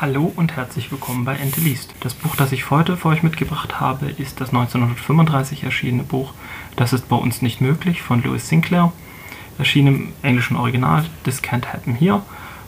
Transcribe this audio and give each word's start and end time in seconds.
Hallo 0.00 0.32
und 0.36 0.56
herzlich 0.56 0.90
willkommen 0.90 1.24
bei 1.24 1.36
Ente. 1.36 1.60
Das 2.00 2.14
Buch, 2.14 2.36
das 2.36 2.52
ich 2.52 2.70
heute 2.70 2.96
für 2.96 3.08
euch 3.08 3.22
mitgebracht 3.22 3.80
habe, 3.80 4.10
ist 4.10 4.40
das 4.40 4.48
1935 4.48 5.64
erschienene 5.64 6.02
Buch 6.02 6.34
Das 6.76 6.92
ist 6.92 7.08
bei 7.08 7.16
uns 7.16 7.40
nicht 7.40 7.60
möglich 7.60 8.02
von 8.02 8.22
Lewis 8.22 8.48
Sinclair. 8.48 8.92
Erschien 9.58 9.86
im 9.86 10.12
englischen 10.22 10.56
Original 10.56 11.04
This 11.24 11.42
Can't 11.42 11.72
Happen 11.72 11.94
Here 11.94 12.22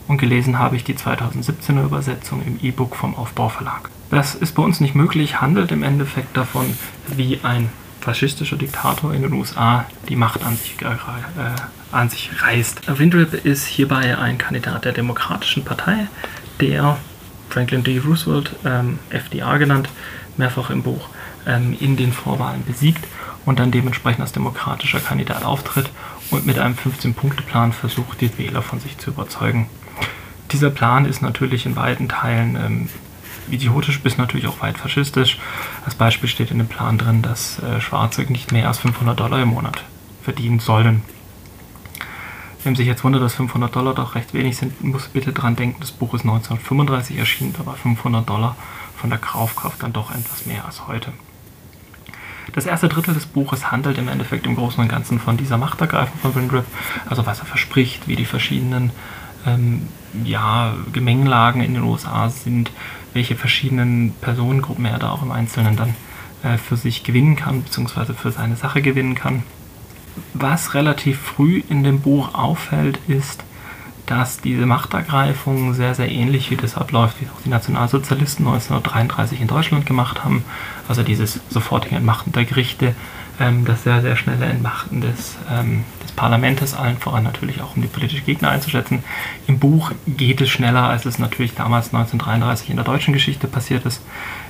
und 0.08 0.18
gelesen 0.18 0.58
habe 0.58 0.76
ich 0.76 0.84
die 0.84 0.94
2017er 0.94 1.84
Übersetzung 1.84 2.40
im 2.46 2.58
E-Book 2.62 2.96
vom 2.96 3.14
Aufbau 3.16 3.48
Verlag. 3.48 3.90
Das 4.10 4.34
ist 4.34 4.54
bei 4.54 4.62
uns 4.62 4.80
nicht 4.80 4.94
möglich, 4.94 5.40
handelt 5.40 5.72
im 5.72 5.82
Endeffekt 5.82 6.36
davon, 6.36 6.78
wie 7.08 7.40
ein 7.42 7.68
faschistischer 8.05 8.57
Diktator 8.57 9.14
in 9.14 9.23
den 9.23 9.32
USA 9.32 9.86
die 10.09 10.16
Macht 10.16 10.45
an 10.45 10.57
sich, 10.57 10.77
äh, 10.82 10.86
an 11.90 12.11
sich 12.11 12.31
reißt. 12.43 12.99
Windrip 12.99 13.45
ist 13.45 13.67
hierbei 13.67 14.18
ein 14.18 14.36
Kandidat 14.36 14.85
der 14.85 14.93
Demokratischen 14.93 15.64
Partei, 15.64 16.07
der 16.61 16.98
Franklin 17.48 17.82
D. 17.82 17.98
Roosevelt, 17.98 18.54
ähm, 18.64 18.98
FDR 19.09 19.59
genannt, 19.59 19.89
mehrfach 20.36 20.71
im 20.71 20.82
Buch, 20.82 21.09
ähm, 21.46 21.76
in 21.81 21.96
den 21.96 22.12
Vorwahlen 22.12 22.64
besiegt 22.64 23.04
und 23.46 23.59
dann 23.59 23.71
dementsprechend 23.71 24.21
als 24.21 24.32
demokratischer 24.32 25.00
Kandidat 25.00 25.45
auftritt 25.45 25.90
und 26.31 26.46
mit 26.46 26.59
einem 26.59 26.75
15-Punkte-Plan 26.75 27.73
versucht, 27.73 28.21
die 28.21 28.36
Wähler 28.39 28.62
von 28.62 28.81
sich 28.81 28.98
zu 28.98 29.11
überzeugen. 29.11 29.68
Dieser 30.53 30.71
Plan 30.71 31.07
ist 31.07 31.23
natürlich 31.23 31.64
in 31.64 31.76
weiten 31.76 32.09
Teilen 32.09 32.56
ähm, 32.56 32.89
idiotisch 33.50 34.00
bis 34.00 34.19
natürlich 34.19 34.47
auch 34.47 34.61
weit 34.61 34.78
faschistisch. 34.78 35.39
Als 35.84 35.94
Beispiel 35.94 36.28
steht 36.28 36.50
in 36.50 36.58
dem 36.58 36.69
Plan 36.69 36.98
drin, 36.98 37.22
dass 37.22 37.61
äh, 37.62 37.80
Schwarze 37.80 38.22
nicht 38.22 38.53
mehr 38.53 38.69
als 38.69 38.78
500 38.78 39.19
Dollar 39.19 39.41
im 39.42 39.48
Monat 39.48 39.84
verdienen 40.22 40.61
sollen. 40.61 41.03
Wem 42.62 42.77
sich 42.77 42.86
jetzt 42.86 43.05
wundert, 43.05 43.22
dass 43.22 43.34
500 43.34 43.75
Dollar 43.77 43.95
doch 43.95 44.15
recht 44.15 44.33
wenig 44.33 44.56
sind, 44.56 44.83
muss 44.83 45.09
bitte 45.09 45.33
daran 45.33 45.55
denken, 45.55 45.81
das 45.81 45.92
Buch 45.92 46.15
ist 46.15 46.22
1935 46.22 47.19
erschienen, 47.19 47.55
da 47.59 47.67
war 47.67 47.75
500 47.75 48.27
Dollar 48.27 48.56
von 48.97 49.11
der 49.11 49.19
Kaufkraft 49.19 49.83
dann 49.83 49.92
doch 49.92 50.11
etwas 50.11 50.47
mehr 50.47 50.65
als 50.65 50.87
heute. 50.87 51.12
Das 52.55 52.67
erste 52.67 52.89
Drittel 52.89 53.12
des 53.12 53.27
Buches 53.27 53.70
handelt 53.70 53.98
im 53.98 54.09
Endeffekt 54.09 54.47
im 54.47 54.56
Großen 54.56 54.81
und 54.81 54.89
Ganzen 54.89 55.19
von 55.19 55.37
dieser 55.37 55.59
Machtergreifung 55.59 56.19
von 56.20 56.34
Windrip, 56.34 56.65
also 57.06 57.27
was 57.27 57.41
er 57.41 57.47
verspricht, 57.47 58.06
wie 58.09 58.17
die 58.17 58.25
verschiedenen 58.25 58.92
ähm, 59.47 59.89
ja, 60.25 60.75
Gemengenlagen 60.92 61.62
in 61.62 61.75
den 61.75 61.83
USA 61.83 62.31
sind, 62.31 62.70
welche 63.15 63.37
verschiedenen 63.37 64.12
Personengruppen 64.20 64.84
er 64.84 64.98
da 64.98 65.11
auch 65.11 65.23
im 65.23 65.33
Einzelnen 65.33 65.77
dann 65.77 65.95
äh, 66.43 66.59
für 66.59 66.77
sich 66.77 67.05
gewinnen 67.05 67.37
kann, 67.37 67.62
beziehungsweise 67.62 68.12
für 68.12 68.31
seine 68.31 68.56
Sache 68.56 68.83
gewinnen 68.83 69.15
kann. 69.15 69.43
Was 70.34 70.75
relativ 70.75 71.19
früh 71.19 71.62
in 71.69 71.83
dem 71.83 72.01
Buch 72.01 72.34
auffällt, 72.34 72.98
ist, 73.09 73.43
dass 74.06 74.41
diese 74.41 74.67
Machtergreifung 74.67 75.75
sehr, 75.75 75.95
sehr 75.95 76.11
ähnlich 76.11 76.51
wie 76.51 76.56
das 76.56 76.77
abläuft, 76.77 77.21
wie 77.21 77.27
auch 77.27 77.41
die 77.45 77.48
Nationalsozialisten 77.48 78.47
1933 78.47 79.41
in 79.41 79.49
Deutschland 79.49 79.87
gemacht 79.87 80.25
haben. 80.25 80.45
Also 80.89 81.03
dieses 81.03 81.41
sofortige 81.49 81.97
Entmachten 81.97 82.33
der 82.33 82.45
Gerichte, 82.45 82.95
ähm, 83.41 83.65
das 83.65 83.85
sehr, 83.85 84.01
sehr 84.03 84.17
schnelle 84.17 84.47
Entmachten 84.47 85.01
des, 85.01 85.37
ähm, 85.51 85.85
des 86.03 86.13
Parlaments, 86.13 86.75
allen 86.75 86.99
voran 86.99 87.25
natürlich 87.25 87.61
auch 87.61 87.77
um 87.77 87.83
die 87.83 87.89
politischen 87.89 88.25
Gegner 88.25 88.51
einzuschätzen. 88.51 89.03
Im 89.47 89.59
Buch 89.59 89.93
geht 90.07 90.41
es 90.41 90.51
schneller, 90.51 90.85
als 90.85 91.05
es 91.05 91.19
natürlich 91.19 91.55
damals 91.55 91.87
1933 91.87 92.71
in 92.71 92.77
der 92.77 92.85
deutschen 92.85 93.12
Geschichte 93.12 93.49
passiert 93.49 93.85
ist. 93.87 94.03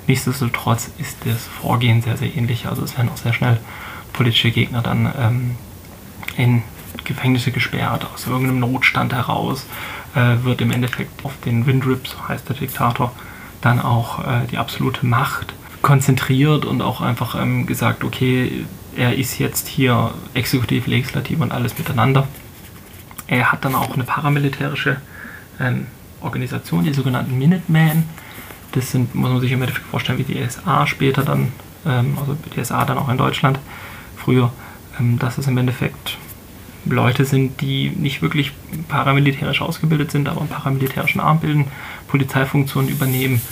Nichtsdestotrotz 0.07 0.91
ist 0.99 1.19
das 1.25 1.47
Vorgehen 1.47 2.03
sehr, 2.03 2.17
sehr 2.17 2.35
ähnlich. 2.35 2.67
Also 2.67 2.83
es 2.83 2.97
werden 2.97 3.11
auch 3.11 3.17
sehr 3.17 3.33
schnell 3.33 3.59
politische 4.13 4.51
Gegner 4.51 4.83
dann 4.83 5.13
ähm, 5.19 5.57
in 6.37 6.63
Gefängnisse 7.05 7.51
gesperrt, 7.51 8.07
aus 8.13 8.27
irgendeinem 8.27 8.61
Notstand 8.61 9.13
heraus, 9.13 9.67
äh, 10.15 10.45
wird 10.45 10.61
im 10.61 10.71
Endeffekt 10.71 11.25
auf 11.25 11.33
den 11.45 11.67
Windrip, 11.67 12.07
so 12.07 12.29
heißt 12.29 12.49
der 12.49 12.57
Diktator, 12.57 13.13
dann 13.61 13.81
auch 13.81 14.21
äh, 14.21 14.47
die 14.51 14.59
absolute 14.59 15.05
Macht 15.05 15.55
konzentriert 15.85 16.65
und 16.65 16.81
auch 16.81 17.03
einfach 17.03 17.41
ähm, 17.41 17.67
gesagt, 17.67 18.05
okay, 18.05 18.65
er 18.97 19.17
ist 19.17 19.39
jetzt 19.39 19.69
hier 19.69 20.13
Exekutiv, 20.33 20.87
Legislativ 20.87 21.41
und 21.41 21.53
alles 21.53 21.79
miteinander. 21.79 22.27
Er 23.27 23.53
hat 23.53 23.65
dann 23.67 23.75
auch 23.75 23.95
eine 23.95 24.05
paramilitärische 24.05 24.97
ähm, 25.61 25.87
Organisation, 26.23 26.85
die 26.85 26.95
sogenannten 26.95 27.39
Minutemen. 27.39 28.05
Das 28.73 28.91
sind, 28.91 29.15
muss 29.15 29.31
man 29.31 29.41
sich 29.41 29.53
im 29.53 29.61
Endeffekt 29.61 29.87
vorstellen, 29.87 30.19
wie 30.19 30.25
die 30.25 30.43
SA 30.49 30.87
später 30.87 31.23
dann, 31.23 31.53
ähm, 31.87 32.17
also 32.19 32.35
die 32.57 32.65
SA 32.65 32.87
dann 32.87 32.97
auch 32.97 33.11
in 33.11 33.19
Deutschland 33.19 33.59
früher. 34.17 34.51
Ähm, 34.99 35.19
das 35.19 35.37
ist 35.37 35.49
im 35.49 35.59
Endeffekt 35.59 36.17
Leute 36.87 37.27
sind, 37.27 37.61
die 37.61 37.91
nicht 37.91 38.23
wirklich 38.23 38.53
paramilitärisch 38.89 39.61
ausgebildet 39.61 40.11
sind, 40.11 40.29
aber 40.31 40.41
einen 40.41 40.49
paramilitärischen 40.49 41.21
Arm 41.21 41.41
bilden, 41.41 41.67
Polizeifunktionen 42.09 42.91
übernehmen, 42.91 43.43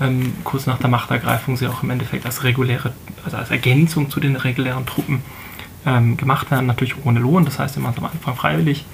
ähm, 0.00 0.34
kurz 0.44 0.66
nach 0.66 0.78
der 0.78 0.88
Machtergreifung 0.88 1.56
sie 1.56 1.66
auch 1.66 1.82
im 1.82 1.90
Endeffekt 1.90 2.26
als 2.26 2.44
reguläre, 2.44 2.92
also 3.24 3.36
als 3.36 3.50
Ergänzung 3.50 4.10
zu 4.10 4.20
den 4.20 4.36
regulären 4.36 4.86
Truppen 4.86 5.22
ähm, 5.86 6.16
gemacht 6.16 6.50
werden, 6.50 6.66
natürlich 6.66 6.94
ohne 7.04 7.20
Lohn, 7.20 7.44
das 7.44 7.58
heißt 7.58 7.76
immer 7.76 7.92
am 7.96 8.04
Anfang 8.04 8.36
freiwillig. 8.36 8.84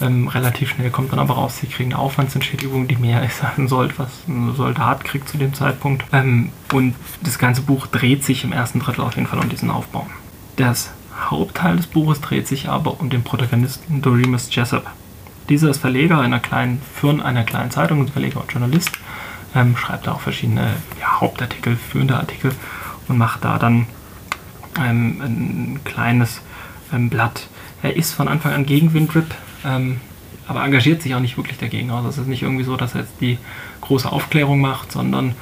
Ähm, 0.00 0.26
relativ 0.26 0.70
schnell 0.70 0.90
kommt 0.90 1.12
dann 1.12 1.20
aber 1.20 1.34
raus, 1.34 1.58
sie 1.60 1.68
kriegen 1.68 1.92
eine 1.92 2.02
Aufwandsentschädigung, 2.02 2.88
die 2.88 2.96
mehr 2.96 3.22
ist 3.22 3.44
als 3.44 3.58
ein 3.58 3.68
Sold, 3.68 3.98
was 3.98 4.08
ein 4.26 4.54
Soldat 4.56 5.04
kriegt 5.04 5.28
zu 5.28 5.38
dem 5.38 5.54
Zeitpunkt. 5.54 6.04
Ähm, 6.12 6.50
und 6.72 6.94
das 7.22 7.38
ganze 7.38 7.62
Buch 7.62 7.86
dreht 7.86 8.24
sich 8.24 8.44
im 8.44 8.52
ersten 8.52 8.80
Drittel 8.80 9.02
auf 9.02 9.14
jeden 9.14 9.28
Fall 9.28 9.38
um 9.38 9.48
diesen 9.48 9.70
Aufbau. 9.70 10.06
Das 10.56 10.90
Hauptteil 11.30 11.76
des 11.76 11.86
Buches 11.86 12.20
dreht 12.20 12.48
sich 12.48 12.68
aber 12.68 13.00
um 13.00 13.08
den 13.08 13.22
Protagonisten 13.22 14.02
Doremus 14.02 14.48
Jessup. 14.52 14.84
Dieser 15.48 15.70
ist 15.70 15.78
Verleger 15.78 16.20
einer 16.20 16.40
kleinen, 16.40 16.82
für 16.94 17.24
einer 17.24 17.44
kleinen 17.44 17.70
Zeitung, 17.70 18.08
Verleger 18.08 18.40
und 18.40 18.50
Journalist, 18.50 18.98
ähm, 19.54 19.76
schreibt 19.76 20.06
da 20.06 20.12
auch 20.12 20.20
verschiedene 20.20 20.74
ja, 21.00 21.20
Hauptartikel, 21.20 21.76
führende 21.76 22.16
Artikel 22.16 22.52
und 23.08 23.18
macht 23.18 23.44
da 23.44 23.58
dann 23.58 23.86
ähm, 24.78 25.20
ein 25.20 25.80
kleines 25.84 26.40
ähm, 26.92 27.10
Blatt. 27.10 27.48
Er 27.82 27.96
ist 27.96 28.12
von 28.12 28.28
Anfang 28.28 28.52
an 28.52 28.66
gegen 28.66 28.94
Windrip, 28.94 29.34
ähm, 29.64 30.00
aber 30.46 30.64
engagiert 30.64 31.02
sich 31.02 31.14
auch 31.14 31.20
nicht 31.20 31.36
wirklich 31.36 31.58
dagegen. 31.58 31.90
Also 31.90 32.08
es 32.08 32.18
ist 32.18 32.26
nicht 32.26 32.42
irgendwie 32.42 32.64
so, 32.64 32.76
dass 32.76 32.94
er 32.94 33.02
jetzt 33.02 33.14
die 33.20 33.38
große 33.80 34.10
Aufklärung 34.10 34.60
macht, 34.60 34.92
sondern 34.92 35.34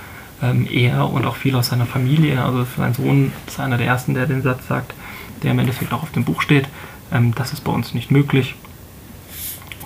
ähm, 0.42 0.66
er 0.70 1.08
und 1.08 1.24
auch 1.24 1.36
viele 1.36 1.58
aus 1.58 1.68
seiner 1.68 1.86
Familie, 1.86 2.42
also 2.42 2.66
sein 2.76 2.94
Sohn 2.94 3.32
ist 3.46 3.60
einer 3.60 3.78
der 3.78 3.86
ersten, 3.86 4.14
der 4.14 4.26
den 4.26 4.42
Satz 4.42 4.66
sagt, 4.66 4.94
der 5.42 5.52
im 5.52 5.58
Endeffekt 5.58 5.92
auch 5.92 6.02
auf 6.02 6.12
dem 6.12 6.24
Buch 6.24 6.42
steht. 6.42 6.68
Ähm, 7.12 7.34
das 7.34 7.52
ist 7.52 7.64
bei 7.64 7.72
uns 7.72 7.94
nicht 7.94 8.10
möglich. 8.10 8.54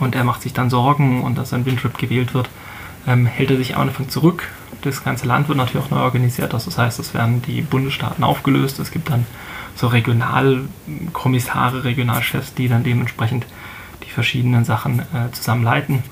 Und 0.01 0.15
er 0.15 0.25
macht 0.25 0.43
sich 0.43 0.53
dann 0.53 0.69
Sorgen 0.69 1.23
und 1.23 1.39
dass 1.39 1.53
ein 1.53 1.65
Windrip 1.65 1.97
gewählt 1.97 2.35
wird, 2.35 2.51
ähm, 3.07 3.27
hält 3.27 3.51
er 3.51 3.57
sich 3.57 3.77
am 3.77 3.83
Anfang 3.83 4.09
zurück. 4.09 4.49
Das 4.83 5.05
ganze 5.05 5.27
Land 5.27 5.49
wird 5.49 5.59
natürlich 5.59 5.85
auch 5.87 5.91
neu 5.91 6.01
organisiert. 6.01 6.55
Also 6.55 6.71
das 6.71 6.79
heißt, 6.79 6.99
es 6.99 7.15
werden 7.15 7.43
die 7.43 7.63
Bundesstaaten 7.63 8.25
aufgelöst. 8.25 8.79
Es 8.79 8.91
gibt 8.91 9.11
dann 9.11 9.27
so 9.75 9.87
Regionalkommissare, 9.89 11.85
Regionalchefs, 11.85 12.55
die 12.55 12.69
dann 12.69 12.83
dementsprechend 12.85 13.47
die 14.05 14.11
verschiedenen 14.11 14.65
Sachen 14.65 15.01
äh, 15.01 15.31
zusammenleiten. 15.33 16.03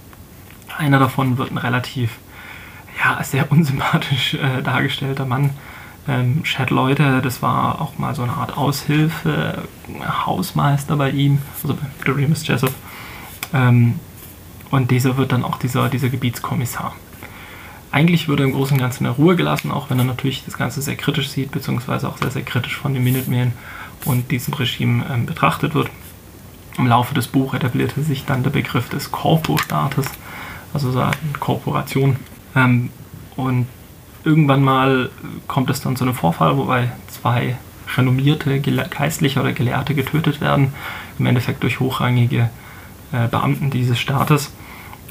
Einer 0.77 0.99
davon 0.99 1.39
wird 1.39 1.51
ein 1.51 1.59
relativ, 1.59 2.19
ja, 3.03 3.23
sehr 3.23 3.51
unsympathisch 3.53 4.35
äh, 4.35 4.63
dargestellter 4.63 5.25
Mann, 5.25 5.51
ähm, 6.07 6.43
Chad 6.45 6.71
Leute, 6.71 7.23
das 7.23 7.41
war 7.41 7.81
auch 7.81 7.99
mal 7.99 8.15
so 8.15 8.23
eine 8.23 8.33
Art 8.33 8.59
Aushilfe, 8.59 9.63
Hausmeister 10.27 10.97
bei 10.97 11.11
ihm, 11.11 11.39
also 11.63 11.75
bei 11.75 12.13
Remus 12.13 12.47
Jessup. 12.47 12.75
Ähm, 13.55 13.99
und 14.71 14.91
dieser 14.91 15.17
wird 15.17 15.33
dann 15.33 15.45
auch 15.45 15.59
dieser, 15.59 15.89
dieser 15.89 16.09
Gebietskommissar. 16.09 16.95
Eigentlich 17.91 18.27
würde 18.27 18.43
er 18.43 18.47
im 18.47 18.55
Großen 18.55 18.77
und 18.77 18.81
Ganzen 18.81 19.07
in 19.07 19.13
Ruhe 19.13 19.37
gelassen, 19.37 19.71
auch 19.71 19.89
wenn 19.89 19.99
er 20.01 20.05
natürlich 20.05 20.45
das 20.45 20.59
Ganze 20.59 20.83
sehr 20.83 20.97
kritisch 20.97 21.29
sieht, 21.29 21.53
beziehungsweise 21.53 22.09
auch 22.09 22.19
sehr, 22.19 22.31
sehr 22.31 22.43
kritisch 22.43 22.77
von 22.77 22.93
den 22.93 23.05
Minutemen 23.05 23.53
und 24.05 24.31
diesem 24.33 24.53
Regime 24.55 25.05
ähm, 25.13 25.27
betrachtet 25.27 25.75
wird. 25.75 25.89
Im 26.77 26.89
Laufe 26.89 27.15
des 27.15 27.29
Buches 27.29 27.61
etablierte 27.61 28.03
sich 28.03 28.25
dann 28.25 28.43
der 28.43 28.51
Begriff 28.51 28.89
des 28.89 29.13
Korpo-Staates, 29.13 30.07
also 30.73 30.91
so 30.91 30.99
eine 30.99 31.13
Korporation. 31.39 32.17
Ähm, 32.57 32.91
und 33.37 33.69
irgendwann 34.25 34.65
mal 34.65 35.11
kommt 35.47 35.71
es 35.71 35.81
dann 35.81 35.95
zu 35.95 36.05
einem 36.05 36.15
Vorfall, 36.15 36.57
wobei 36.57 36.91
zwei 37.09 37.57
renommierte 37.97 38.61
Geistliche 38.61 39.41
oder 39.41 39.53
Gelehrte 39.53 39.95
getötet 39.95 40.41
werden, 40.41 40.75
im 41.19 41.27
Endeffekt 41.27 41.63
durch 41.63 41.79
hochrangige 41.79 42.51
äh, 43.15 43.29
Beamten 43.29 43.71
dieses 43.71 43.99
Staates. 43.99 44.53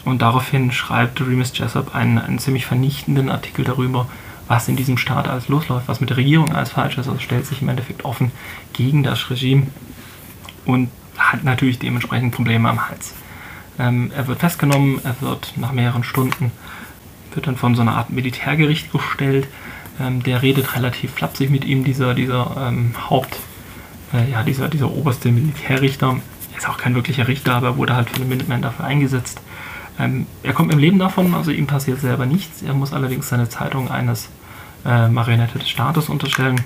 Und 0.05 0.21
daraufhin 0.21 0.71
schreibt 0.71 1.21
Remus 1.21 1.57
Jessup 1.57 1.95
einen, 1.95 2.17
einen 2.17 2.39
ziemlich 2.39 2.65
vernichtenden 2.65 3.29
Artikel 3.29 3.63
darüber, 3.63 4.07
was 4.47 4.67
in 4.67 4.75
diesem 4.75 4.97
Staat 4.97 5.27
alles 5.27 5.47
losläuft, 5.47 5.87
was 5.87 6.01
mit 6.01 6.09
der 6.09 6.17
Regierung 6.17 6.53
alles 6.53 6.71
falsch 6.71 6.97
ist. 6.97 7.07
Also 7.07 7.19
stellt 7.19 7.45
sich 7.45 7.61
im 7.61 7.69
Endeffekt 7.69 8.03
offen 8.03 8.31
gegen 8.73 9.03
das 9.03 9.29
Regime 9.29 9.67
und 10.65 10.89
hat 11.17 11.43
natürlich 11.43 11.79
dementsprechend 11.79 12.35
Probleme 12.35 12.69
am 12.69 12.89
Hals. 12.89 13.13
Ähm, 13.79 14.11
er 14.15 14.27
wird 14.27 14.39
festgenommen, 14.39 14.99
er 15.03 15.15
wird 15.21 15.53
nach 15.55 15.71
mehreren 15.71 16.03
Stunden 16.03 16.51
wird 17.35 17.47
dann 17.47 17.55
von 17.55 17.75
so 17.75 17.81
einer 17.81 17.95
Art 17.95 18.09
Militärgericht 18.09 18.91
gestellt. 18.91 19.47
Ähm, 19.99 20.23
der 20.23 20.41
redet 20.41 20.75
relativ 20.75 21.11
flapsig 21.11 21.49
mit 21.49 21.65
ihm, 21.65 21.83
dieser, 21.83 22.13
dieser 22.13 22.67
ähm, 22.67 22.95
Haupt, 23.09 23.37
äh, 24.13 24.31
ja, 24.31 24.43
dieser, 24.43 24.67
dieser 24.67 24.91
oberste 24.91 25.31
Militärrichter. 25.31 26.17
Ist 26.57 26.67
auch 26.67 26.77
kein 26.77 26.95
wirklicher 26.95 27.27
Richter, 27.27 27.55
aber 27.55 27.77
wurde 27.77 27.95
halt 27.95 28.09
von 28.09 28.19
den 28.19 28.29
Minutemen 28.29 28.61
dafür 28.61 28.85
eingesetzt. 28.85 29.41
Ähm, 29.99 30.27
er 30.41 30.53
kommt 30.53 30.71
im 30.71 30.79
Leben 30.79 30.99
davon, 30.99 31.33
also 31.33 31.51
ihm 31.51 31.67
passiert 31.67 31.99
selber 31.99 32.25
nichts. 32.25 32.61
Er 32.61 32.73
muss 32.73 32.93
allerdings 32.93 33.29
seine 33.29 33.49
Zeitung 33.49 33.91
eines 33.91 34.29
äh, 34.85 35.07
Marionette 35.07 35.59
des 35.59 35.69
Staates 35.69 36.09
unterstellen 36.09 36.61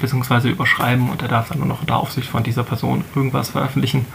beziehungsweise 0.00 0.48
überschreiben 0.48 1.08
und 1.08 1.22
er 1.22 1.28
darf 1.28 1.48
dann 1.48 1.58
nur 1.58 1.66
noch 1.66 1.80
unter 1.80 1.96
Aufsicht 1.96 2.28
von 2.28 2.42
dieser 2.42 2.62
Person 2.62 3.04
irgendwas 3.14 3.50
veröffentlichen. 3.50 4.06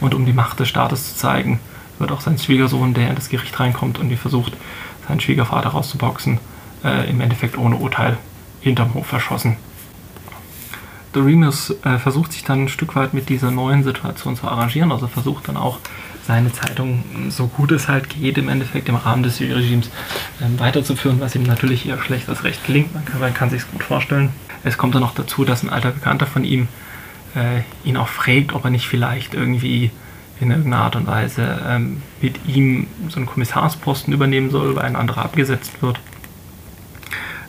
Und 0.00 0.14
um 0.14 0.26
die 0.26 0.32
Macht 0.32 0.60
des 0.60 0.68
Staates 0.68 1.12
zu 1.12 1.16
zeigen, 1.16 1.60
wird 1.98 2.12
auch 2.12 2.20
sein 2.20 2.38
Schwiegersohn, 2.38 2.94
der 2.94 3.08
in 3.08 3.14
das 3.14 3.28
Gericht 3.28 3.58
reinkommt 3.58 3.98
und 3.98 4.08
die 4.08 4.16
versucht, 4.16 4.52
seinen 5.08 5.20
Schwiegervater 5.20 5.70
rauszuboxen, 5.70 6.38
äh, 6.84 7.08
im 7.08 7.20
Endeffekt 7.20 7.56
ohne 7.56 7.76
Urteil 7.76 8.18
hinterm 8.60 8.94
Hof 8.94 9.06
verschossen. 9.06 9.56
Doremus 11.14 11.74
äh, 11.84 11.98
versucht 11.98 12.32
sich 12.32 12.44
dann 12.44 12.64
ein 12.64 12.68
Stück 12.68 12.96
weit 12.96 13.14
mit 13.14 13.28
dieser 13.28 13.50
neuen 13.50 13.82
Situation 13.82 14.36
zu 14.36 14.46
arrangieren, 14.46 14.92
also 14.92 15.06
versucht 15.06 15.48
dann 15.48 15.56
auch 15.56 15.78
seine 16.26 16.52
Zeitung 16.52 17.04
so 17.28 17.46
gut 17.46 17.70
es 17.72 17.88
halt 17.88 18.08
geht, 18.08 18.38
im 18.38 18.48
Endeffekt 18.48 18.88
im 18.88 18.96
Rahmen 18.96 19.22
des 19.22 19.40
Regimes 19.40 19.88
äh, 20.40 20.58
weiterzuführen, 20.58 21.20
was 21.20 21.34
ihm 21.34 21.42
natürlich 21.42 21.86
eher 21.86 21.98
schlecht 21.98 22.28
als 22.28 22.44
recht 22.44 22.66
gelingt. 22.66 22.94
Man 22.94 23.04
kann, 23.04 23.20
man 23.20 23.34
kann 23.34 23.50
sich 23.50 23.70
gut 23.70 23.84
vorstellen. 23.84 24.30
Es 24.62 24.78
kommt 24.78 24.94
dann 24.94 25.02
noch 25.02 25.14
dazu, 25.14 25.44
dass 25.44 25.62
ein 25.62 25.70
alter 25.70 25.90
Bekannter 25.90 26.26
von 26.26 26.44
ihm 26.44 26.68
äh, 27.34 27.60
ihn 27.88 27.96
auch 27.96 28.08
fragt, 28.08 28.54
ob 28.54 28.64
er 28.64 28.70
nicht 28.70 28.88
vielleicht 28.88 29.34
irgendwie 29.34 29.90
in 30.40 30.50
irgendeiner 30.50 30.82
Art 30.82 30.96
und 30.96 31.06
Weise 31.06 31.60
ähm, 31.66 32.02
mit 32.20 32.46
ihm 32.46 32.86
so 33.08 33.16
einen 33.16 33.26
Kommissarsposten 33.26 34.12
übernehmen 34.12 34.50
soll, 34.50 34.74
weil 34.74 34.84
ein 34.84 34.96
anderer 34.96 35.24
abgesetzt 35.24 35.82
wird. 35.82 36.00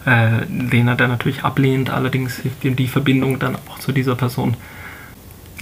Äh, 0.05 0.45
den 0.47 0.87
er 0.87 0.95
dann 0.95 1.09
natürlich 1.09 1.43
ablehnt, 1.43 1.89
allerdings 1.89 2.37
hilft 2.37 2.63
ihm 2.63 2.75
die 2.75 2.87
Verbindung 2.87 3.39
dann 3.39 3.55
auch 3.55 3.79
zu 3.79 3.91
dieser 3.91 4.13
Person. 4.13 4.55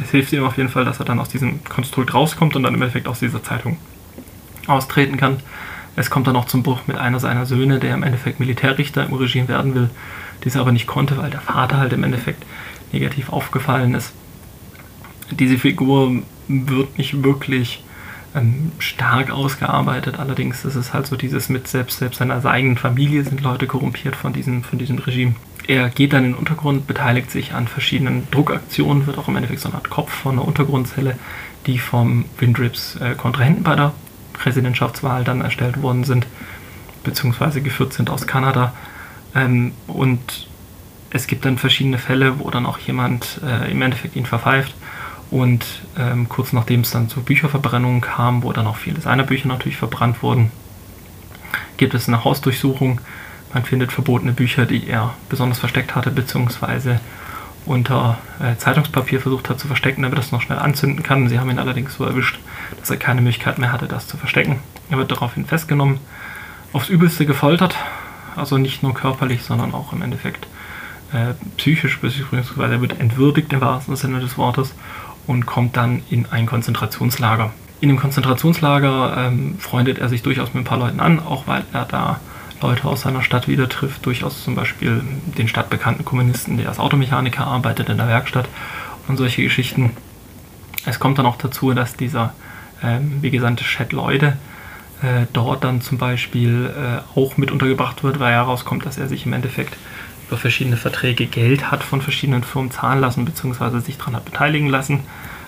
Es 0.01 0.12
hilft 0.12 0.34
ihm 0.34 0.44
auf 0.44 0.57
jeden 0.57 0.68
Fall, 0.68 0.84
dass 0.84 1.00
er 1.00 1.06
dann 1.06 1.19
aus 1.19 1.30
diesem 1.30 1.63
Konstrukt 1.63 2.13
rauskommt 2.13 2.56
und 2.57 2.63
dann 2.63 2.74
im 2.74 2.81
Endeffekt 2.81 3.07
aus 3.07 3.19
dieser 3.19 3.42
Zeitung 3.42 3.78
austreten 4.68 5.16
kann. 5.16 5.38
Es 5.95 6.10
kommt 6.10 6.28
dann 6.28 6.36
auch 6.36 6.45
zum 6.45 6.62
Bruch 6.62 6.81
mit 6.88 6.98
einer 6.98 7.22
seiner 7.22 7.45
Söhne, 7.45 7.80
der 7.80 7.94
im 7.94 8.04
Endeffekt 8.04 8.42
Militärrichter 8.42 9.06
im 9.06 9.13
Regime 9.13 9.48
werden 9.48 9.75
will, 9.75 9.90
dies 10.44 10.57
aber 10.57 10.74
nicht 10.74 10.88
konnte, 10.88 11.18
weil 11.18 11.30
der 11.30 11.42
Vater 11.42 11.78
halt 11.78 11.94
im 11.94 12.04
Endeffekt 12.04 12.44
negativ 12.92 13.31
aufgefallen 13.31 13.94
ist. 13.94 14.12
Diese 15.31 15.57
Figur 15.57 16.22
wird 16.50 16.98
nicht 16.98 17.24
wirklich 17.24 17.81
ähm, 18.35 18.71
stark 18.80 19.31
ausgearbeitet, 19.31 20.19
allerdings 20.19 20.65
ist 20.65 20.75
es 20.75 20.94
halt 20.94 21.07
so 21.07 21.15
dieses 21.15 21.50
mit 21.50 21.68
selbst, 21.68 22.00
selbst 22.00 22.18
seiner 22.18 22.44
eigenen 22.45 22.77
Familie 22.77 23.24
sind 23.24 23.41
Leute 23.41 23.68
korrumpiert 23.68 24.15
von 24.15 24.33
diesem, 24.33 24.63
von 24.63 24.80
diesem 24.80 24.97
Regime. 24.97 25.35
Er 25.68 25.89
geht 25.89 26.13
dann 26.13 26.25
in 26.25 26.31
den 26.31 26.39
Untergrund, 26.39 26.88
beteiligt 26.88 27.31
sich 27.31 27.53
an 27.53 27.68
verschiedenen 27.68 28.27
Druckaktionen, 28.31 29.07
wird 29.07 29.18
auch 29.18 29.27
im 29.27 29.35
Endeffekt 29.35 29.62
so 29.62 29.69
eine 29.69 29.77
Art 29.77 29.89
Kopf 29.89 30.12
von 30.12 30.33
einer 30.33 30.47
Untergrundzelle, 30.47 31.18
die 31.68 31.80
vom 31.80 32.25
Windrips 32.38 32.97
äh, 32.97 33.15
Kontrahenten 33.15 33.63
bei 33.63 33.75
der 33.75 33.94
Präsidentschaftswahl 34.33 35.24
dann 35.24 35.41
erstellt 35.41 35.81
worden 35.81 36.03
sind, 36.03 36.27
beziehungsweise 37.03 37.62
geführt 37.62 37.94
sind 37.94 38.09
aus 38.09 38.27
Kanada. 38.27 38.74
Ähm, 39.36 39.71
und 39.88 40.47
es 41.12 41.27
gibt 41.27 41.45
dann 41.45 41.57
verschiedene 41.57 41.97
Fälle, 41.97 42.39
wo 42.39 42.50
dann 42.50 42.65
auch 42.65 42.79
jemand 42.79 43.39
äh, 43.45 43.71
im 43.71 43.81
Endeffekt 43.81 44.15
ihn 44.15 44.25
verpfeift. 44.25 44.74
Und 45.33 45.65
ähm, 45.97 46.30
kurz 46.30 46.53
nachdem 46.53 46.81
es 46.81 46.91
dann 46.91 47.09
zu 47.09 47.24
Bücherverbrennungen 47.24 48.01
kam, 48.01 48.44
wo 48.44 48.53
dann 48.53 48.68
auch 48.68 48.75
viele 48.75 49.01
seiner 49.01 49.24
Bücher 49.24 49.47
natürlich 49.47 49.77
verbrannt 49.77 50.21
wurden, 50.21 50.51
gibt 51.77 51.95
es 51.95 52.07
eine 52.07 52.24
Hausdurchsuchung. 52.24 53.01
Man 53.51 53.63
findet 53.63 53.91
verbotene 53.91 54.33
Bücher, 54.33 54.68
die 54.68 54.88
er 54.88 55.15
besonders 55.30 55.57
versteckt 55.57 55.95
hatte, 55.95 56.12
beziehungsweise 56.12 57.00
unter 57.65 58.19
äh, 58.39 58.57
Zeitungspapier 58.57 59.21
versucht 59.21 59.50
hat 59.50 59.59
zu 59.59 59.65
verstecken, 59.65 60.03
damit 60.03 60.19
er 60.19 60.24
es 60.24 60.31
noch 60.31 60.41
schnell 60.44 60.59
anzünden 60.59 61.01
kann. 61.01 61.27
Sie 61.27 61.39
haben 61.39 61.50
ihn 61.50 61.57
allerdings 61.57 61.95
so 61.95 62.06
erwischt, 62.06 62.38
dass 62.79 62.91
er 62.91 62.97
keine 62.97 63.21
Möglichkeit 63.21 63.57
mehr 63.57 63.71
hatte, 63.71 63.88
das 63.88 64.06
zu 64.07 64.18
verstecken. 64.18 64.59
Er 64.91 65.00
wird 65.00 65.09
daraufhin 65.09 65.47
festgenommen, 65.47 65.97
aufs 66.74 66.89
Übelste 66.89 67.25
gefoltert, 67.25 67.75
also 68.36 68.59
nicht 68.59 68.83
nur 68.83 68.94
körperlich, 68.94 69.41
sondern 69.41 69.74
auch 69.74 69.94
im 69.94 70.03
Endeffekt 70.03 70.45
äh, 71.12 71.33
psychisch, 71.57 72.00
beziehungsweise 72.00 72.74
er 72.74 72.81
wird 72.81 73.00
entwürdigt 73.00 73.51
im 73.51 73.62
wahrsten 73.62 73.95
Sinne 73.95 74.19
des 74.19 74.38
Wortes 74.38 74.75
und 75.28 75.46
kommt 75.46 75.78
dann 75.78 76.02
in 76.10 76.25
ein 76.31 76.46
Konzentrationslager. 76.46 77.54
In 77.81 77.90
dem 77.90 77.98
Konzentrationslager 77.98 79.16
ähm, 79.18 79.58
freundet 79.60 80.00
er 80.00 80.10
sich 80.10 80.24
durchaus 80.24 80.54
mit 80.54 80.64
ein 80.64 80.66
paar 80.66 80.78
Leuten 80.78 81.00
an, 81.00 81.20
auch 81.20 81.48
weil 81.48 81.64
er 81.74 81.86
da 81.86 82.20
Leute 82.62 82.86
aus 82.86 83.02
seiner 83.02 83.22
Stadt 83.22 83.48
wieder 83.48 83.68
trifft, 83.68 84.06
durchaus 84.06 84.44
zum 84.44 84.56
Beispiel 84.56 85.02
den 85.38 85.48
stadtbekannten 85.48 86.06
Kommunisten, 86.06 86.58
der 86.58 86.70
als 86.70 86.80
Automechaniker 86.80 87.46
arbeitet 87.46 87.90
in 87.90 87.98
der 87.98 88.08
Werkstatt 88.08 88.48
und 89.08 89.18
solche 89.18 89.44
Geschichten. 89.44 89.92
Es 90.86 91.00
kommt 91.00 91.20
dann 91.20 91.25
auch 91.25 91.38
dazu, 91.38 91.74
dass 91.74 91.96
dieser, 91.96 92.34
ähm, 92.81 93.18
wie 93.22 93.31
gesagt, 93.31 93.62
Chat 93.62 93.92
Leute 93.92 94.38
äh, 95.02 95.25
dort 95.34 95.64
dann 95.66 95.81
zum 95.81 95.98
Beispiel 95.98 96.74
äh, 96.74 97.20
auch 97.20 97.36
mit 97.36 97.52
untergebracht 97.52 98.04
wird, 98.04 98.20
weil 98.20 98.34
herauskommt, 98.34 98.86
dass 98.86 98.98
er 98.98 99.10
sich 99.10 99.25
im 99.25 99.34
Endeffekt 99.34 99.75
über 100.28 100.38
verschiedene 100.38 100.78
Verträge 100.78 101.25
Geld 101.25 101.72
hat 101.72 101.84
von 101.84 102.02
verschiedenen 102.02 102.44
Firmen 102.44 102.72
zahlen 102.72 103.02
lassen, 103.02 103.25
beziehungsweise 103.25 103.80
sich 103.81 103.98
daran 103.98 104.16
hat 104.16 104.25
beteiligen 104.25 104.70
lassen. 104.70 105.02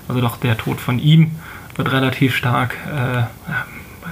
Also 0.07 0.21
doch 0.21 0.37
der 0.37 0.57
Tod 0.57 0.79
von 0.79 0.99
ihm 0.99 1.31
wird 1.75 1.91
relativ 1.91 2.35
stark, 2.35 2.75
äh, 2.87 3.23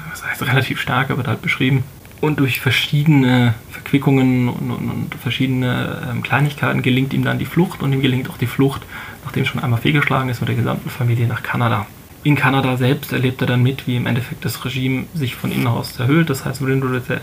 was 0.10 0.26
heißt 0.26 0.44
relativ 0.44 0.80
stark, 0.80 1.10
er 1.10 1.18
wird 1.18 1.28
halt 1.28 1.42
beschrieben. 1.42 1.84
Und 2.22 2.40
durch 2.40 2.62
verschiedene 2.62 3.54
Verquickungen 3.70 4.48
und, 4.48 4.72
und, 4.72 4.90
und 4.90 5.16
verschiedene 5.16 6.08
ähm, 6.10 6.24
Kleinigkeiten 6.24 6.82
gelingt 6.82 7.14
ihm 7.14 7.24
dann 7.24 7.38
die 7.38 7.46
Flucht 7.46 7.82
und 7.82 7.92
ihm 7.92 8.02
gelingt 8.02 8.30
auch 8.30 8.38
die 8.38 8.48
Flucht, 8.48 8.82
nachdem 9.26 9.46
schon 9.46 9.62
einmal 9.62 9.82
fehlgeschlagen 9.82 10.30
ist 10.30 10.40
mit 10.40 10.48
der 10.48 10.56
gesamten 10.56 10.90
Familie 10.90 11.28
nach 11.28 11.44
Kanada. 11.44 11.86
In 12.24 12.36
Kanada 12.36 12.78
selbst 12.78 13.12
erlebt 13.12 13.42
er 13.42 13.48
dann 13.48 13.64
mit, 13.64 13.86
wie 13.86 13.98
im 13.98 14.06
Endeffekt 14.06 14.46
das 14.46 14.64
Regime 14.64 15.06
sich 15.14 15.36
von 15.36 15.52
innen 15.52 15.68
aus 15.68 16.00
erhöht. 16.00 16.30
Das 16.30 16.46
heißt, 16.46 16.66
Windrip, 16.66 17.08
der, 17.08 17.22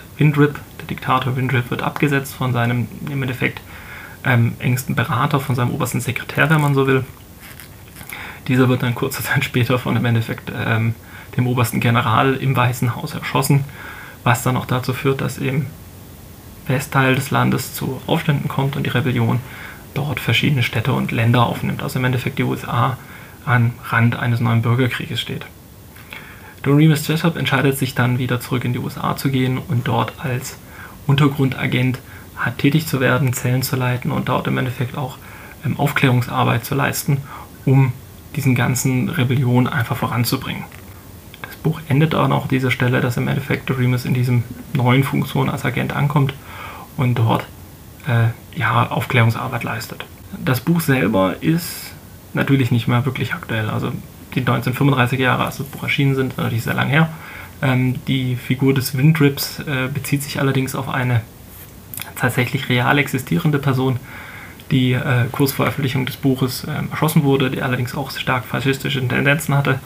Diktator 0.89 1.37
Windrip, 1.37 1.71
wird 1.71 1.83
abgesetzt 1.83 2.35
von 2.35 2.53
seinem 2.53 2.87
im 3.11 3.23
Endeffekt 3.23 3.61
ähm, 4.25 4.53
engsten 4.59 4.95
Berater, 4.95 5.41
von 5.41 5.55
seinem 5.55 5.71
obersten 5.71 6.01
Sekretär, 6.01 6.51
wenn 6.51 6.61
man 6.61 6.75
so 6.75 6.87
will. 6.87 7.05
Dieser 8.49 8.69
wird 8.69 8.83
dann 8.83 8.95
kurze 8.95 9.23
Zeit 9.25 9.45
später 9.45 9.79
von 9.79 9.97
im 9.97 10.05
Endeffekt 10.05 10.53
ähm, 10.55 10.95
dem 11.37 11.47
obersten 11.47 11.81
General 11.81 12.35
im 12.35 12.55
Weißen 12.55 12.95
Haus 12.97 13.15
erschossen 13.15 13.65
was 14.25 14.43
dann 14.43 14.57
auch 14.57 14.67
dazu 14.67 14.93
führt, 14.93 15.21
dass 15.21 15.39
im 15.39 15.67
Westteil 16.67 17.15
des 17.15 17.31
Landes 17.31 17.75
zu 17.75 18.01
Aufständen 18.07 18.49
kommt 18.49 18.77
und 18.77 18.85
die 18.85 18.91
Rebellion 18.91 19.41
dort 19.95 20.21
verschiedene 20.21 20.63
Städte 20.63 20.93
und 20.93 21.11
Länder 21.11 21.47
aufnimmt. 21.47 21.83
Also 21.83 21.99
im 21.99 22.05
Endeffekt 22.05 22.39
die 22.39 22.45
USA 22.45 22.97
an 23.45 23.73
Rand 23.85 24.17
eines 24.17 24.41
neuen 24.41 24.63
Bürgerkrieges 24.63 25.21
steht. 25.21 25.47
Doremus 26.63 27.07
Jessup 27.09 27.37
entscheidet 27.37 27.79
sich 27.79 27.95
dann 27.95 28.19
wieder 28.19 28.41
zurück 28.41 28.65
in 28.65 28.73
die 28.73 28.79
USA 28.79 29.17
zu 29.17 29.31
gehen 29.31 29.59
und 29.59 29.89
dort 29.89 30.13
als 30.19 30.59
Untergrundagent 31.07 31.99
hat 32.37 32.59
tätig 32.59 32.87
zu 32.87 33.01
werden, 33.01 33.33
Zellen 33.33 33.63
zu 33.63 33.77
leiten 33.77 34.11
und 34.11 34.29
dort 34.29 34.47
im 34.47 34.59
Endeffekt 34.59 34.97
auch 34.97 35.19
ähm, 35.65 35.79
Aufklärungsarbeit 35.79 36.65
zu 36.65 36.75
leisten, 36.75 37.19
um 37.65 37.93
diesen 38.37 38.55
ganzen 38.55 39.09
Rebellion 39.09 39.67
einfach 39.67 39.97
voranzubringen. 39.97 40.65
Buch 41.63 41.81
endet 41.89 42.15
dann 42.15 42.33
auch 42.33 42.47
dieser 42.47 42.71
Stelle, 42.71 43.01
dass 43.01 43.17
im 43.17 43.29
Endeffekt 43.29 43.71
Remus 43.71 44.05
in 44.05 44.15
diesem 44.15 44.45
neuen 44.73 45.05
Funktion 45.05 45.49
als 45.49 45.65
Agent 45.65 45.95
ankommt 45.95 46.35
und 46.97 47.17
dort 47.17 47.45
äh, 48.07 48.59
ja, 48.59 48.91
Aufklärungsarbeit 48.91 49.65
leistet. 49.65 50.05
Das 50.45 50.61
Buch 50.61 50.81
selber 50.81 51.37
ist 51.41 51.90
natürlich 52.35 52.71
nicht 52.71 52.89
mehr 52.89 53.05
wirklich 53.05 53.35
aktuell. 53.35 53.71
Also 53.71 53.93
die 54.35 54.43
1935er 54.43 55.19
Jahre, 55.19 55.45
als 55.45 55.59
das 55.59 55.67
Buch 55.67 55.83
erschienen 55.83 56.15
sind, 56.15 56.39
natürlich 56.39 56.63
sehr 56.63 56.75
lang 56.75 56.89
her. 56.89 57.09
Ähm, 57.63 57.97
die 58.07 58.37
Figur 58.37 58.75
des 58.75 58.97
Windrips 58.97 59.61
äh, 59.61 59.89
bezieht 59.93 60.23
sich 60.23 60.41
allerdings 60.41 60.75
auf 60.75 60.89
eine 60.89 61.23
tatsächlich 62.17 62.69
real 62.69 62.99
existierende 62.99 63.59
Person, 63.59 63.99
die 64.71 64.93
äh, 64.93 65.27
kurz 65.33 65.53
vor 65.53 65.65
Veröffentlichung 65.65 66.07
des 66.07 66.17
Buches 66.17 66.65
äh, 66.65 66.71
erschossen 66.91 67.25
wurde, 67.25 67.51
die 67.51 67.63
allerdings 67.63 67.95
auch 67.95 68.11
stark 68.11 68.45
faschistische 68.45 69.07
Tendenzen 69.07 69.55
hatte 69.55 69.81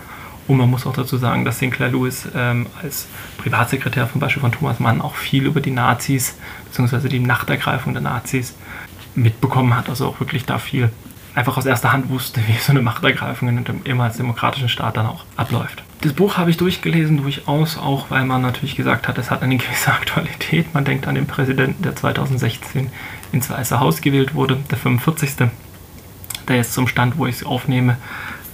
und 0.46 0.58
man 0.58 0.70
muss 0.70 0.86
auch 0.86 0.92
dazu 0.92 1.16
sagen, 1.16 1.44
dass 1.44 1.58
Sinclair 1.58 1.88
Lewis 1.88 2.28
ähm, 2.34 2.66
als 2.82 3.06
Privatsekretär 3.38 4.10
zum 4.10 4.20
Beispiel 4.20 4.42
von 4.42 4.52
Thomas 4.52 4.78
Mann 4.78 5.00
auch 5.00 5.14
viel 5.14 5.46
über 5.46 5.60
die 5.60 5.70
Nazis 5.70 6.36
bzw. 6.66 7.08
die 7.08 7.20
Nachtergreifung 7.20 7.94
der 7.94 8.02
Nazis 8.02 8.54
mitbekommen 9.14 9.74
hat. 9.74 9.88
Also 9.88 10.06
auch 10.06 10.20
wirklich 10.20 10.44
da 10.44 10.58
viel 10.58 10.90
einfach 11.34 11.56
aus 11.56 11.66
erster 11.66 11.92
Hand 11.92 12.08
wusste, 12.08 12.40
wie 12.46 12.52
so 12.58 12.72
eine 12.72 12.82
Machtergreifung 12.82 13.48
in 13.48 13.58
einem 13.58 13.80
ehemals 13.84 14.16
demokratischen 14.16 14.68
Staat 14.68 14.96
dann 14.96 15.06
auch 15.06 15.24
abläuft. 15.36 15.82
Das 16.00 16.12
Buch 16.12 16.36
habe 16.36 16.50
ich 16.50 16.56
durchgelesen, 16.56 17.16
durchaus 17.18 17.78
auch, 17.78 18.10
weil 18.10 18.24
man 18.24 18.42
natürlich 18.42 18.76
gesagt 18.76 19.08
hat, 19.08 19.18
es 19.18 19.30
hat 19.30 19.42
eine 19.42 19.56
gewisse 19.58 19.92
Aktualität. 19.92 20.72
Man 20.74 20.84
denkt 20.84 21.06
an 21.06 21.14
den 21.14 21.26
Präsidenten, 21.26 21.82
der 21.82 21.96
2016 21.96 22.90
ins 23.32 23.50
Weiße 23.50 23.80
Haus 23.80 24.00
gewählt 24.00 24.34
wurde, 24.34 24.58
der 24.70 24.78
45. 24.78 25.48
Der 26.48 26.56
jetzt 26.56 26.74
zum 26.74 26.88
Stand, 26.88 27.16
wo 27.16 27.26
ich 27.26 27.36
es 27.36 27.46
aufnehme, 27.46 27.96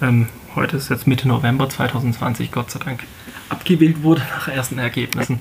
ähm, 0.00 0.28
heute 0.54 0.76
ist 0.76 0.90
jetzt 0.90 1.06
Mitte 1.06 1.26
November 1.26 1.68
2020, 1.68 2.52
Gott 2.52 2.70
sei 2.70 2.78
Dank, 2.78 3.02
abgewählt 3.48 4.02
wurde 4.04 4.22
nach 4.36 4.46
ersten 4.46 4.78
Ergebnissen. 4.78 5.40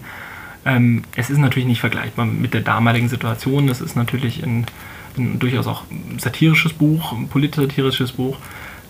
Ähm, 0.66 1.04
es 1.16 1.30
ist 1.30 1.38
natürlich 1.38 1.68
nicht 1.68 1.80
vergleichbar 1.80 2.26
mit 2.26 2.54
der 2.54 2.62
damaligen 2.62 3.08
Situation. 3.08 3.70
Es 3.70 3.82
ist 3.82 3.96
natürlich 3.96 4.44
ein 4.44 4.66
durchaus 5.40 5.68
auch 5.68 5.84
satirisches 6.18 6.74
Buch, 6.74 7.12
ein 7.14 7.28
politsatirisches 7.28 8.14
Buch, 8.14 8.38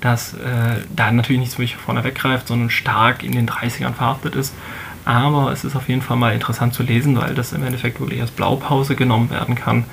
das 0.01 0.33
äh, 0.33 0.81
da 0.95 1.11
natürlich 1.11 1.39
nicht 1.41 1.51
so 1.51 1.59
wirklich 1.59 1.75
vorne 1.75 2.03
weggreift, 2.03 2.47
sondern 2.47 2.69
stark 2.69 3.23
in 3.23 3.33
den 3.33 3.49
30ern 3.49 3.93
verhaftet 3.93 4.35
ist. 4.35 4.53
Aber 5.05 5.51
es 5.51 5.63
ist 5.63 5.75
auf 5.75 5.89
jeden 5.89 6.01
Fall 6.01 6.17
mal 6.17 6.33
interessant 6.33 6.73
zu 6.73 6.83
lesen, 6.83 7.17
weil 7.17 7.33
das 7.33 7.53
im 7.53 7.63
Endeffekt 7.63 7.99
wirklich 7.99 8.21
als 8.21 8.31
Blaupause 8.31 8.95
genommen 8.95 9.29
werden 9.29 9.55
kann, 9.55 9.85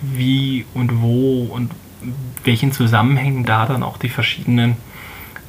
wie 0.00 0.66
und 0.74 1.00
wo 1.00 1.44
und 1.44 1.70
welchen 2.44 2.72
Zusammenhängen 2.72 3.44
da 3.44 3.66
dann 3.66 3.82
auch 3.82 3.96
die 3.96 4.08
verschiedenen 4.08 4.76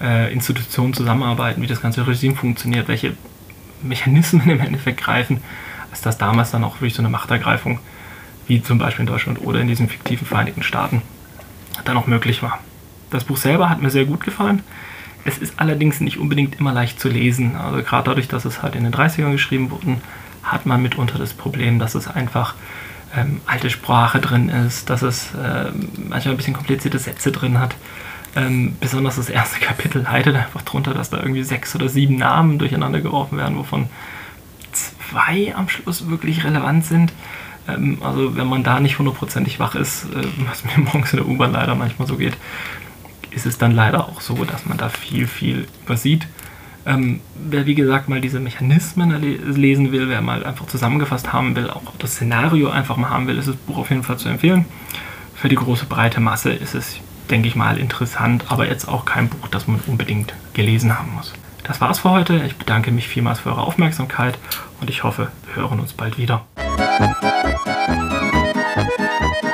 äh, 0.02 0.32
Institutionen 0.32 0.94
zusammenarbeiten, 0.94 1.62
wie 1.62 1.68
das 1.68 1.82
ganze 1.82 2.06
Regime 2.08 2.36
funktioniert, 2.36 2.88
welche 2.88 3.16
Mechanismen 3.82 4.50
im 4.50 4.60
Endeffekt 4.60 5.02
greifen, 5.02 5.42
als 5.92 6.02
das 6.02 6.18
damals 6.18 6.52
dann 6.52 6.64
auch 6.64 6.76
wirklich 6.76 6.94
so 6.94 7.02
eine 7.02 7.10
Machtergreifung, 7.10 7.80
wie 8.48 8.62
zum 8.62 8.78
Beispiel 8.78 9.04
in 9.04 9.12
Deutschland 9.12 9.42
oder 9.42 9.60
in 9.60 9.68
diesen 9.68 9.90
fiktiven 9.90 10.26
Vereinigten 10.26 10.64
Staaten, 10.64 11.02
dann 11.86 11.98
auch 11.98 12.08
möglich 12.08 12.42
war. 12.44 12.60
Das 13.10 13.24
Buch 13.24 13.38
selber 13.38 13.70
hat 13.70 13.82
mir 13.82 13.90
sehr 13.90 14.06
gut 14.06 14.24
gefallen. 14.24 14.64
Es 15.26 15.38
ist 15.38 15.60
allerdings 15.60 16.00
nicht 16.00 16.18
unbedingt 16.18 16.60
immer 16.60 16.74
leicht 16.74 17.00
zu 17.00 17.10
lesen. 17.10 17.56
Also 17.56 17.84
gerade 17.84 18.06
dadurch, 18.06 18.28
dass 18.28 18.46
es 18.46 18.62
halt 18.62 18.76
in 18.76 18.84
den 18.84 18.94
30ern 18.94 19.32
geschrieben 19.32 19.72
wurde, 19.72 19.98
hat 20.44 20.66
man 20.66 20.82
mitunter 20.82 21.18
das 21.18 21.34
Problem, 21.34 21.80
dass 21.80 21.96
es 21.96 22.08
einfach 22.08 22.56
ähm, 23.16 23.42
alte 23.46 23.70
Sprache 23.70 24.20
drin 24.20 24.50
ist, 24.50 24.90
dass 24.90 25.02
es 25.02 25.34
äh, 25.34 25.72
manchmal 26.10 26.34
ein 26.34 26.38
bisschen 26.38 26.54
komplizierte 26.54 27.00
Sätze 27.00 27.32
drin 27.32 27.60
hat. 27.60 27.76
Ähm, 28.36 28.76
besonders 28.80 29.16
das 29.16 29.30
erste 29.30 29.60
Kapitel 29.66 30.04
leidet 30.04 30.36
einfach 30.36 30.62
darunter, 30.62 30.94
dass 30.94 31.10
da 31.10 31.18
irgendwie 31.18 31.44
sechs 31.44 31.76
oder 31.76 31.90
sieben 31.90 32.16
Namen 32.16 32.60
durcheinander 32.60 33.02
geworfen 33.02 33.38
werden, 33.38 33.58
wovon 33.58 33.90
zwei 34.72 35.56
am 35.56 35.70
Schluss 35.70 36.10
wirklich 36.10 36.44
relevant 36.44 36.86
sind. 36.86 37.14
Ähm, 37.68 37.98
also 38.02 38.36
wenn 38.36 38.48
man 38.48 38.64
da 38.64 38.80
nicht 38.80 38.98
hundertprozentig 39.00 39.60
wach 39.60 39.76
ist, 39.76 40.06
äh, 40.06 40.28
was 40.50 40.64
mir 40.64 40.78
morgens 40.78 41.14
in 41.14 41.18
der 41.18 41.28
U-Bahn 41.28 41.52
leider 41.52 41.76
manchmal 41.76 42.08
so 42.08 42.18
geht, 42.18 42.38
ist 43.32 43.46
es 43.46 43.58
dann 43.58 43.72
leider 43.72 44.08
auch 44.08 44.22
so, 44.22 44.44
dass 44.46 44.66
man 44.66 44.78
da 44.78 44.90
viel, 44.90 45.28
viel 45.28 45.68
übersieht. 45.86 46.28
Ähm, 46.86 47.20
wer 47.36 47.66
wie 47.66 47.76
gesagt 47.76 48.08
mal 48.08 48.22
diese 48.22 48.40
Mechanismen 48.40 49.22
lesen 49.54 49.92
will, 49.92 50.08
wer 50.08 50.22
mal 50.22 50.46
einfach 50.46 50.68
zusammengefasst 50.68 51.34
haben 51.34 51.56
will, 51.56 51.70
auch 51.70 51.82
das 52.00 52.14
Szenario 52.14 52.70
einfach 52.70 52.96
mal 52.96 53.10
haben 53.10 53.28
will, 53.28 53.38
ist 53.38 53.50
das 53.50 53.58
Buch 53.58 53.78
auf 53.78 53.90
jeden 53.90 54.04
Fall 54.04 54.18
zu 54.18 54.30
empfehlen. 54.30 54.66
Für 55.36 55.50
die 55.50 55.56
große 55.56 55.86
breite 55.86 56.22
Masse 56.22 56.52
ist 56.52 56.74
es, 56.74 57.00
denke 57.30 57.50
ich 57.50 57.56
mal, 57.56 57.78
interessant, 57.78 58.46
aber 58.48 58.68
jetzt 58.68 58.88
auch 58.88 59.04
kein 59.04 59.28
Buch, 59.28 59.50
das 59.50 59.68
man 59.68 59.82
unbedingt 59.86 60.34
gelesen 60.54 60.98
haben 60.98 61.14
muss. 61.14 61.34
Das 61.64 61.82
war's 61.82 62.00
für 62.00 62.12
heute. 62.12 62.42
Ich 62.46 62.56
bedanke 62.56 62.92
mich 62.92 63.10
vielmals 63.10 63.42
für 63.42 63.50
eure 63.50 63.62
Aufmerksamkeit 63.62 64.38
und 64.80 64.90
ich 64.90 65.04
hoffe, 65.04 65.28
wir 65.46 65.62
hören 65.62 65.82
uns 65.82 65.92
bald 65.92 66.18
wieder. 66.18 66.46
Thank 66.78 67.24
you. 69.44 69.47